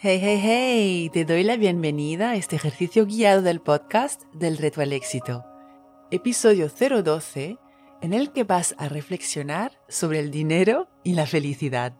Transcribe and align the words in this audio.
Hey, 0.00 0.20
hey, 0.22 0.40
hey, 0.40 1.10
te 1.12 1.24
doy 1.24 1.42
la 1.42 1.56
bienvenida 1.56 2.30
a 2.30 2.36
este 2.36 2.54
ejercicio 2.54 3.04
guiado 3.04 3.42
del 3.42 3.60
podcast 3.60 4.22
del 4.32 4.56
reto 4.56 4.80
al 4.80 4.92
éxito, 4.92 5.44
episodio 6.12 6.68
012, 6.68 7.58
en 8.00 8.12
el 8.12 8.30
que 8.30 8.44
vas 8.44 8.76
a 8.78 8.88
reflexionar 8.88 9.72
sobre 9.88 10.20
el 10.20 10.30
dinero 10.30 10.86
y 11.02 11.14
la 11.14 11.26
felicidad. 11.26 11.96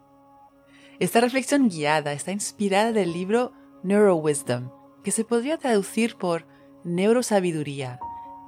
Esta 1.00 1.20
reflexión 1.20 1.68
guiada 1.68 2.12
está 2.12 2.30
inspirada 2.30 2.92
del 2.92 3.12
libro 3.12 3.52
Neuro 3.82 4.14
Wisdom, 4.14 4.70
que 5.02 5.10
se 5.10 5.24
podría 5.24 5.58
traducir 5.58 6.14
por 6.14 6.46
Neurosabiduría, 6.84 7.98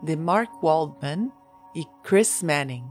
de 0.03 0.17
Mark 0.17 0.51
Waldman 0.63 1.35
y 1.75 1.89
Chris 2.05 2.45
Manning. 2.45 2.85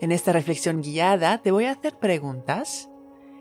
En 0.00 0.10
esta 0.10 0.32
reflexión 0.32 0.82
guiada 0.82 1.38
te 1.42 1.52
voy 1.52 1.66
a 1.66 1.70
hacer 1.70 1.96
preguntas 1.96 2.90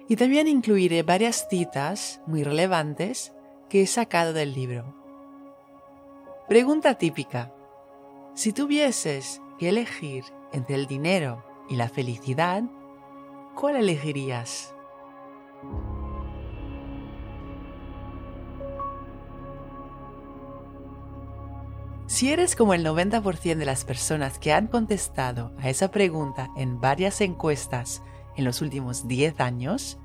y 0.07 0.15
también 0.15 0.47
incluiré 0.47 1.03
varias 1.03 1.47
citas 1.49 2.21
muy 2.27 2.43
relevantes 2.43 3.33
que 3.69 3.81
he 3.81 3.87
sacado 3.87 4.33
del 4.33 4.53
libro. 4.53 4.95
Pregunta 6.47 6.95
típica. 6.95 7.51
Si 8.35 8.53
tuvieses 8.53 9.41
que 9.57 9.69
elegir 9.69 10.23
entre 10.51 10.75
el 10.75 10.85
dinero 10.85 11.43
y 11.69 11.75
la 11.75 11.89
felicidad, 11.89 12.63
¿cuál 13.55 13.77
elegirías? 13.77 14.75
Si 22.05 22.31
eres 22.31 22.55
como 22.55 22.75
el 22.75 22.85
90% 22.85 23.55
de 23.55 23.65
las 23.65 23.83
personas 23.83 24.37
que 24.37 24.53
han 24.53 24.67
contestado 24.67 25.51
a 25.57 25.69
esa 25.69 25.89
pregunta 25.89 26.49
en 26.55 26.79
varias 26.79 27.19
encuestas 27.19 28.03
en 28.35 28.45
los 28.45 28.61
últimos 28.61 29.07
10 29.07 29.39
años, 29.39 29.99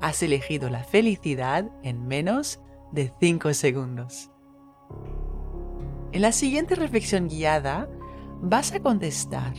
has 0.00 0.22
elegido 0.22 0.68
la 0.68 0.84
felicidad 0.84 1.70
en 1.82 2.06
menos 2.06 2.60
de 2.90 3.12
5 3.20 3.54
segundos. 3.54 4.30
En 6.12 6.22
la 6.22 6.32
siguiente 6.32 6.74
reflexión 6.74 7.28
guiada 7.28 7.88
vas 8.40 8.72
a 8.72 8.80
contestar 8.80 9.54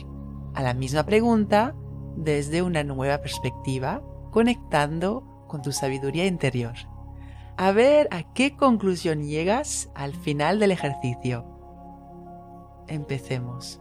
a 0.54 0.62
la 0.62 0.74
misma 0.74 1.04
pregunta 1.04 1.74
desde 2.16 2.62
una 2.62 2.84
nueva 2.84 3.18
perspectiva, 3.18 4.02
conectando 4.30 5.24
con 5.48 5.62
tu 5.62 5.72
sabiduría 5.72 6.26
interior. 6.26 6.74
A 7.56 7.72
ver 7.72 8.08
a 8.10 8.32
qué 8.34 8.56
conclusión 8.56 9.24
llegas 9.24 9.90
al 9.94 10.14
final 10.14 10.58
del 10.58 10.72
ejercicio. 10.72 11.44
Empecemos. 12.86 13.80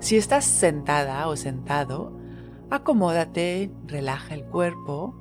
Si 0.00 0.16
estás 0.16 0.44
sentada 0.44 1.28
o 1.28 1.36
sentado, 1.36 2.12
acomódate, 2.70 3.70
relaja 3.86 4.34
el 4.34 4.44
cuerpo 4.44 5.14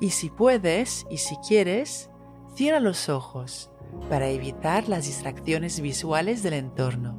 y 0.00 0.10
si 0.10 0.30
puedes 0.30 1.06
y 1.10 1.18
si 1.18 1.36
quieres, 1.46 2.10
cierra 2.54 2.80
los 2.80 3.08
ojos 3.08 3.70
para 4.08 4.28
evitar 4.28 4.88
las 4.88 5.06
distracciones 5.06 5.80
visuales 5.80 6.42
del 6.42 6.54
entorno. 6.54 7.16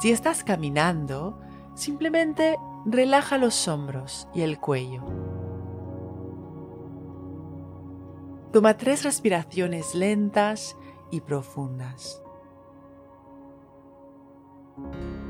Si 0.00 0.10
estás 0.10 0.44
caminando, 0.44 1.38
simplemente 1.74 2.56
relaja 2.86 3.38
los 3.38 3.68
hombros 3.68 4.28
y 4.34 4.42
el 4.42 4.58
cuello. 4.58 5.04
Toma 8.52 8.76
tres 8.76 9.04
respiraciones 9.04 9.94
lentas 9.94 10.76
y 11.10 11.20
profundas. 11.20 12.22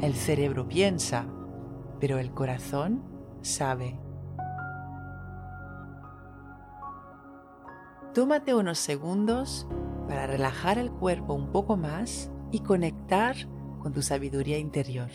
el 0.00 0.14
cerebro 0.14 0.68
piensa, 0.68 1.26
pero 2.00 2.18
el 2.18 2.32
corazón 2.32 3.02
sabe. 3.42 3.98
Tómate 8.14 8.54
unos 8.54 8.78
segundos 8.78 9.66
para 10.06 10.26
relajar 10.26 10.78
el 10.78 10.90
cuerpo 10.90 11.34
un 11.34 11.50
poco 11.50 11.76
más 11.76 12.30
y 12.50 12.60
conectar 12.60 13.36
con 13.80 13.92
tu 13.92 14.02
sabiduría 14.02 14.58
interior. 14.58 15.10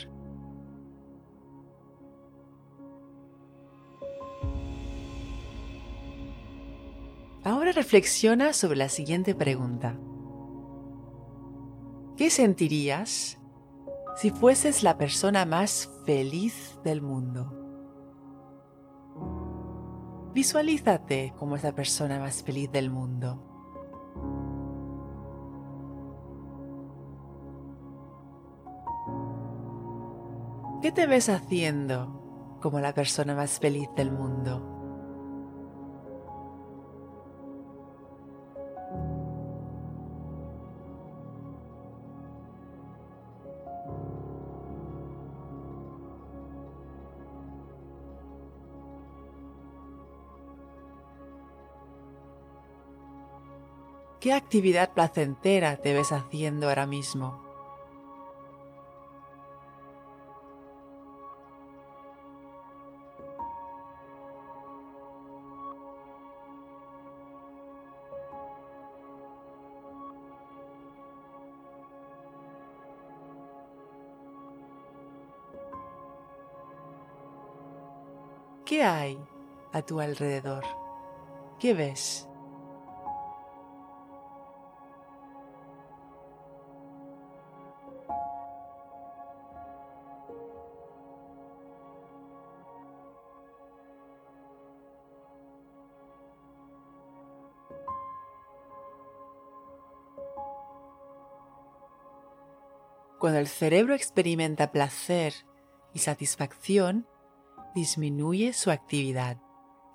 Ahora 7.43 7.71
reflexiona 7.71 8.51
sobre 8.51 8.77
la 8.77 8.89
siguiente 8.89 9.33
pregunta. 9.35 9.97
¿Qué 12.17 12.29
sentirías 12.29 13.39
si 14.17 14.31
fueses 14.31 14.81
la 14.81 14.97
persona 14.97 15.45
más 15.45 15.91
feliz 16.03 16.79
del 16.83 17.03
mundo. 17.03 17.53
Visualízate 20.33 21.35
como 21.37 21.55
esa 21.55 21.73
persona 21.73 22.17
más 22.19 22.41
feliz 22.41 22.71
del 22.71 22.89
mundo. 22.89 23.43
¿Qué 30.81 30.91
te 30.91 31.05
ves 31.05 31.29
haciendo 31.29 32.57
como 32.59 32.79
la 32.79 32.95
persona 32.95 33.35
más 33.35 33.59
feliz 33.59 33.87
del 33.95 34.11
mundo? 34.11 34.76
¿Qué 54.27 54.33
actividad 54.33 54.93
placentera 54.93 55.77
te 55.77 55.93
ves 55.93 56.11
haciendo 56.11 56.67
ahora 56.67 56.85
mismo? 56.85 57.41
¿Qué 78.65 78.83
hay 78.83 79.17
a 79.71 79.81
tu 79.83 80.01
alrededor? 80.01 80.65
¿Qué 81.61 81.73
ves? 81.73 82.27
Cuando 103.19 103.39
el 103.39 103.47
cerebro 103.47 103.95
experimenta 103.95 104.71
placer 104.71 105.33
y 105.93 105.99
satisfacción, 105.99 107.07
disminuye 107.73 108.53
su 108.53 108.69
actividad. 108.69 109.37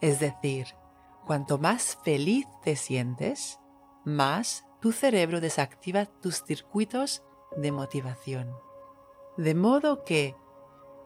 Es 0.01 0.19
decir, 0.19 0.67
cuanto 1.27 1.59
más 1.59 1.99
feliz 2.05 2.47
te 2.65 2.75
sientes, 2.75 3.61
más 4.05 4.65
tu 4.81 4.91
cerebro 4.91 5.41
desactiva 5.41 6.07
tus 6.07 6.43
circuitos 6.43 7.23
de 7.57 7.71
motivación. 7.71 8.51
De 9.37 9.55
modo 9.55 10.05
que, 10.05 10.35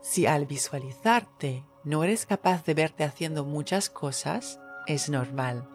si 0.01 0.27
al 0.27 0.47
visualizarte 0.47 1.65
no 1.85 2.03
eres 2.03 2.25
capaz 2.25 2.65
de 2.65 2.75
verte 2.75 3.05
haciendo 3.05 3.45
muchas 3.45 3.91
cosas, 3.91 4.59
es 4.87 5.11
normal. 5.11 5.69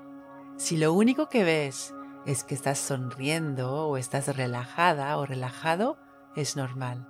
Si 0.57 0.77
lo 0.77 0.93
único 0.93 1.29
que 1.29 1.43
ves 1.43 1.93
es 2.25 2.43
que 2.43 2.55
estás 2.55 2.79
sonriendo 2.79 3.87
o 3.87 3.97
estás 3.97 4.35
relajada 4.35 5.17
o 5.17 5.25
relajado, 5.25 5.97
es 6.35 6.55
normal. 6.55 7.07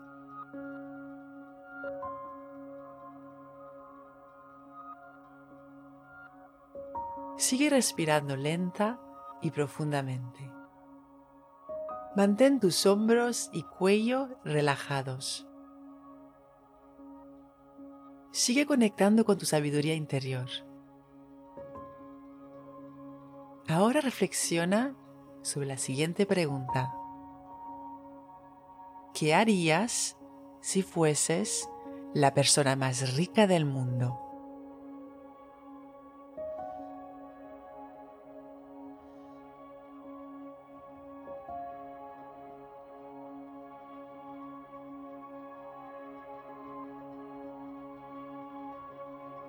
Sigue 7.38 7.70
respirando 7.70 8.36
lenta 8.36 9.00
y 9.42 9.50
profundamente. 9.52 10.52
Mantén 12.16 12.60
tus 12.60 12.86
hombros 12.86 13.50
y 13.52 13.64
cuello 13.64 14.30
relajados. 14.44 15.48
Sigue 18.32 18.66
conectando 18.66 19.26
con 19.26 19.38
tu 19.38 19.46
sabiduría 19.46 19.96
interior. 19.96 20.48
Ahora 23.68 24.02
reflexiona 24.02 24.96
sobre 25.42 25.66
la 25.66 25.78
siguiente 25.78 26.26
pregunta. 26.26 26.94
¿Qué 29.22 29.36
harías 29.36 30.18
si 30.62 30.82
fueses 30.82 31.70
la 32.16 32.34
persona 32.34 32.76
más 32.76 33.16
rica 33.16 33.46
del 33.46 33.66
mundo? 33.66 34.18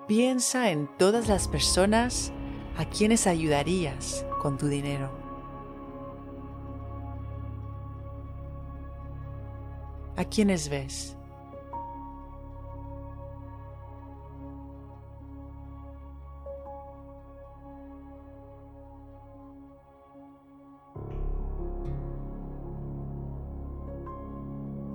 Piensa 0.07 0.69
en 0.69 0.87
todas 0.99 1.27
las 1.27 1.47
personas 1.47 2.31
a 2.77 2.85
quienes 2.85 3.25
ayudarías 3.25 4.23
con 4.39 4.59
tu 4.59 4.67
dinero. 4.67 5.22
¿A 10.15 10.25
quiénes 10.25 10.69
ves? 10.69 11.17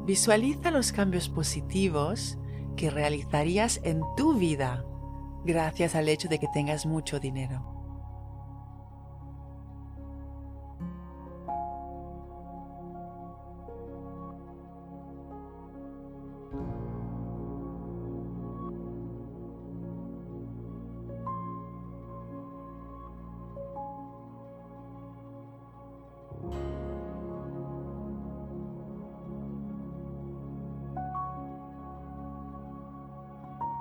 Visualiza 0.07 0.71
los 0.71 0.91
cambios 0.91 1.29
positivos 1.29 2.39
que 2.77 2.89
realizarías 2.89 3.79
en 3.83 4.01
tu 4.17 4.39
vida 4.39 4.83
gracias 5.45 5.95
al 5.95 6.09
hecho 6.09 6.29
de 6.29 6.39
que 6.39 6.47
tengas 6.55 6.87
mucho 6.87 7.21
dinero. 7.21 7.78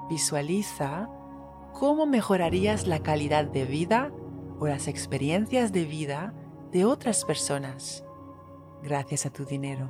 Visualiza 0.09 1.09
cómo 1.73 2.05
mejorarías 2.05 2.87
la 2.87 2.99
calidad 2.99 3.45
de 3.45 3.65
vida 3.65 4.11
o 4.59 4.67
las 4.67 4.87
experiencias 4.87 5.71
de 5.71 5.85
vida 5.85 6.33
de 6.71 6.85
otras 6.85 7.23
personas 7.25 8.03
gracias 8.81 9.25
a 9.25 9.29
tu 9.29 9.45
dinero. 9.45 9.89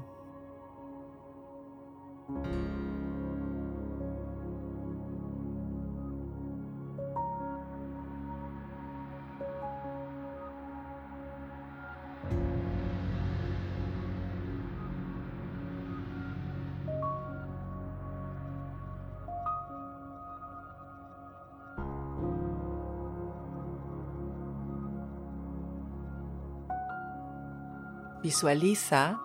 Visualiza 28.28 29.22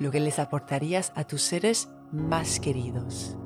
lo 0.00 0.10
que 0.10 0.18
les 0.18 0.40
aportarías 0.40 1.12
a 1.14 1.22
tus 1.22 1.42
seres 1.42 1.88
más 2.10 2.58
queridos. 2.58 3.38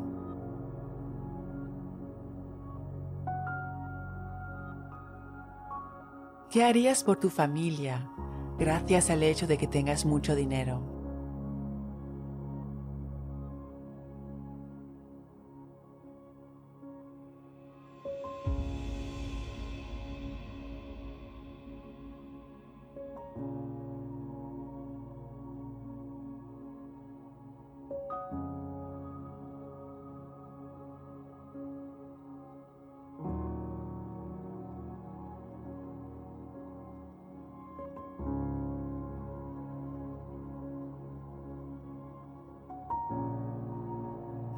¿Qué 6.49 6.65
harías 6.65 7.05
por 7.05 7.21
tu 7.21 7.29
familia 7.29 8.11
gracias 8.59 9.11
al 9.11 9.23
hecho 9.23 9.47
de 9.47 9.59
que 9.59 9.67
tengas 9.67 10.07
mucho 10.07 10.35
dinero? 10.35 10.96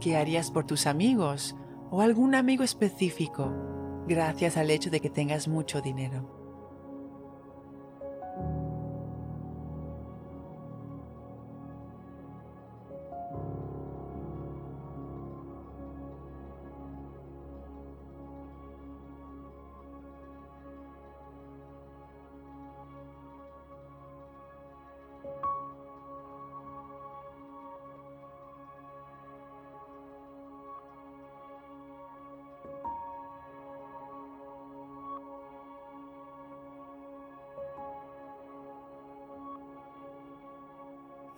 ¿Qué 0.01 0.17
harías 0.17 0.53
por 0.53 0.65
tus 0.65 0.87
amigos 0.87 1.57
o 1.91 2.03
algún 2.03 2.37
amigo 2.37 2.63
específico 2.63 3.53
gracias 4.07 4.57
al 4.57 4.71
hecho 4.71 4.91
de 4.91 5.01
que 5.01 5.11
tengas 5.11 5.49
mucho 5.49 5.81
dinero? 5.81 6.38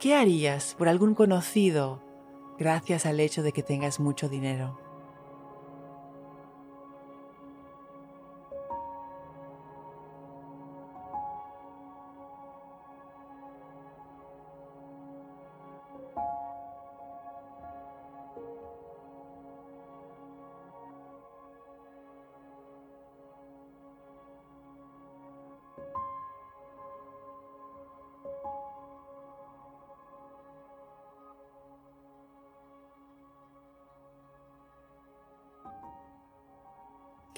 ¿Qué 0.01 0.15
harías 0.15 0.75
por 0.79 0.89
algún 0.89 1.15
conocido 1.15 2.03
gracias 2.59 3.05
al 3.05 3.21
hecho 3.21 3.43
de 3.43 3.53
que 3.53 3.63
tengas 3.63 4.01
mucho 4.01 4.31
dinero? 4.31 4.90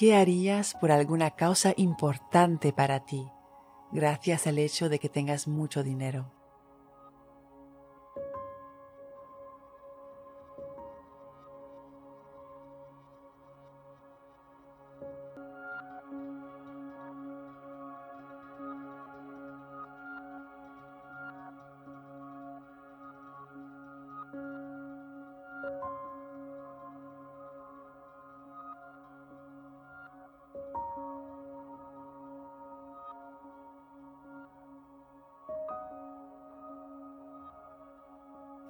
¿Qué 0.02 0.16
harías 0.16 0.74
por 0.74 0.90
alguna 0.90 1.30
causa 1.30 1.74
importante 1.76 2.72
para 2.72 3.04
ti 3.04 3.24
gracias 3.92 4.48
al 4.48 4.58
hecho 4.58 4.88
de 4.88 4.98
que 4.98 5.08
tengas 5.08 5.46
mucho 5.46 5.84
dinero? 5.84 6.41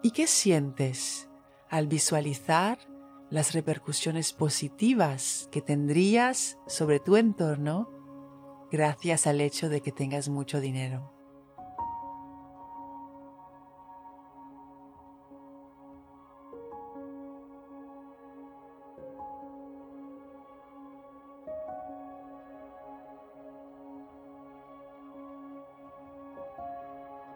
¿Y 0.04 0.10
qué 0.10 0.26
sientes 0.26 1.30
al 1.70 1.86
visualizar 1.86 2.76
las 3.30 3.52
repercusiones 3.52 4.32
positivas 4.32 5.48
que 5.52 5.62
tendrías 5.62 6.58
sobre 6.66 6.98
tu 6.98 7.16
entorno 7.16 7.88
gracias 8.72 9.28
al 9.28 9.40
hecho 9.40 9.68
de 9.68 9.80
que 9.80 9.92
tengas 9.92 10.28
mucho 10.28 10.60
dinero? 10.60 11.12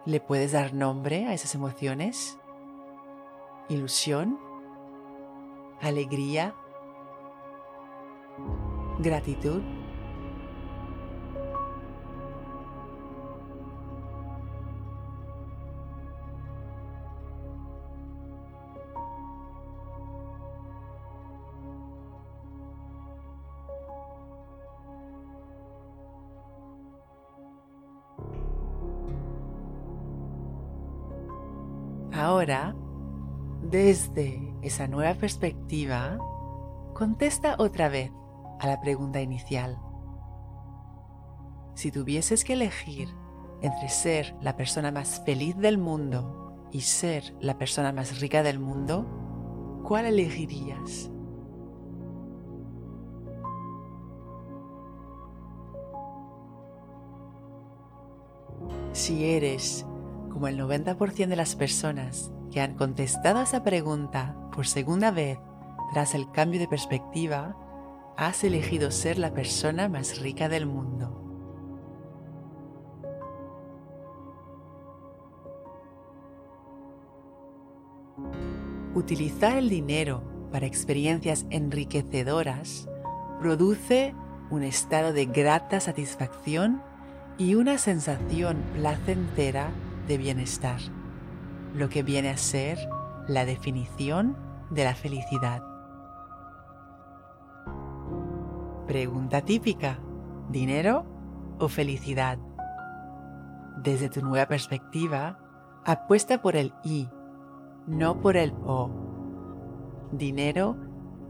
¿Le 0.05 0.19
puedes 0.19 0.51
dar 0.51 0.73
nombre 0.73 1.27
a 1.27 1.33
esas 1.33 1.55
emociones? 1.55 2.37
Ilusión, 3.69 4.39
alegría, 5.81 6.55
gratitud. 8.99 9.61
Ahora, 32.13 32.73
desde 33.69 34.53
esa 34.61 34.87
nueva 34.87 35.13
perspectiva, 35.15 36.17
contesta 36.93 37.55
otra 37.59 37.89
vez 37.89 38.11
a 38.59 38.67
la 38.67 38.79
pregunta 38.79 39.21
inicial. 39.21 39.77
Si 41.75 41.91
tuvieses 41.91 42.43
que 42.43 42.53
elegir 42.53 43.09
entre 43.61 43.89
ser 43.89 44.35
la 44.41 44.55
persona 44.55 44.91
más 44.91 45.21
feliz 45.25 45.57
del 45.57 45.77
mundo 45.77 46.69
y 46.71 46.81
ser 46.81 47.35
la 47.41 47.57
persona 47.57 47.91
más 47.91 48.21
rica 48.21 48.41
del 48.41 48.59
mundo, 48.59 49.81
¿cuál 49.83 50.05
elegirías? 50.05 51.11
Si 58.93 59.25
eres 59.25 59.85
como 60.29 60.47
el 60.47 60.59
90% 60.59 61.27
de 61.27 61.35
las 61.35 61.55
personas 61.55 62.31
que 62.57 62.61
han 62.61 62.73
contestado 62.73 63.37
a 63.37 63.43
esa 63.43 63.63
pregunta 63.63 64.35
por 64.51 64.65
segunda 64.65 65.11
vez 65.11 65.37
tras 65.93 66.15
el 66.15 66.31
cambio 66.31 66.59
de 66.59 66.67
perspectiva, 66.67 67.55
has 68.17 68.43
elegido 68.43 68.89
ser 68.89 69.19
la 69.19 69.31
persona 69.31 69.87
más 69.87 70.19
rica 70.21 70.49
del 70.49 70.65
mundo. 70.65 71.23
Utilizar 78.95 79.55
el 79.55 79.69
dinero 79.69 80.23
para 80.51 80.65
experiencias 80.65 81.45
enriquecedoras 81.51 82.89
produce 83.39 84.15
un 84.49 84.63
estado 84.63 85.13
de 85.13 85.27
grata 85.27 85.79
satisfacción 85.79 86.81
y 87.37 87.53
una 87.53 87.77
sensación 87.77 88.63
placentera 88.73 89.69
de 90.07 90.17
bienestar, 90.17 90.79
lo 91.77 91.89
que 91.89 92.01
viene 92.01 92.29
a 92.29 92.37
ser 92.37 92.77
la 93.27 93.45
definición 93.45 94.35
de 94.71 94.83
la 94.83 94.95
felicidad. 94.95 95.61
Pregunta 98.87 99.41
típica, 99.41 99.99
¿dinero 100.49 101.05
o 101.59 101.67
felicidad? 101.67 102.39
Desde 103.77 104.09
tu 104.09 104.21
nueva 104.21 104.47
perspectiva, 104.47 105.37
apuesta 105.85 106.41
por 106.41 106.55
el 106.55 106.73
I, 106.83 107.09
no 107.85 108.21
por 108.21 108.37
el 108.37 108.53
O. 108.65 108.89
Dinero 110.11 110.77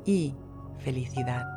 y 0.06 0.34
felicidad. 0.78 1.57